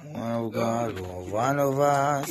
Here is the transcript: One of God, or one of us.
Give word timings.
One 0.00 0.32
of 0.32 0.52
God, 0.52 0.98
or 0.98 1.24
one 1.24 1.58
of 1.58 1.78
us. 1.80 2.30